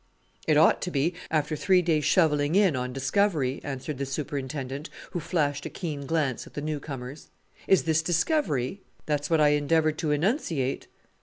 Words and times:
"It 0.47 0.57
ought 0.57 0.81
to 0.81 0.89
be, 0.89 1.13
after 1.29 1.55
three 1.55 1.83
days' 1.83 2.05
shovelling 2.05 2.55
in 2.55 2.75
on 2.75 2.91
discovery," 2.91 3.61
answered 3.63 3.99
the 3.99 4.07
superintendent, 4.07 4.89
who 5.11 5.19
flashed 5.19 5.63
a 5.67 5.69
keen 5.69 6.07
glance 6.07 6.47
at 6.47 6.55
the 6.55 6.59
new 6.61 6.79
comers. 6.79 7.29
"Is 7.67 7.83
this 7.83 8.01
discovery?" 8.01 8.81
"That's 9.05 9.29
what 9.29 9.39
I 9.39 9.49
endeavoured 9.49 9.99
to 9.99 10.09
enunciate." 10.09 10.87